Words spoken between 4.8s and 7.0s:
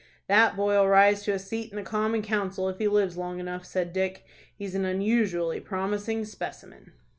unusually promising specimen."